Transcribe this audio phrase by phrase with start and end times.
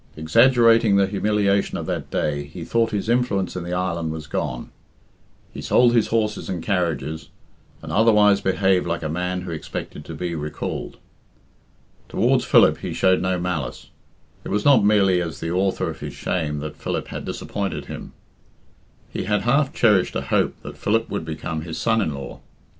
[0.17, 4.71] Exaggerating the humiliation of that day, he thought his influence in the island was gone.
[5.53, 7.29] He sold his horses and carriages,
[7.83, 10.97] and otherwise behaved like a man who expected to be recalled.
[12.09, 13.91] Towards Philip he showed no malice.
[14.43, 18.13] It was not merely as the author of his shame that Philip had disappointed him.
[19.13, 22.39] He had half cherished a hope that Philip would become his son in law.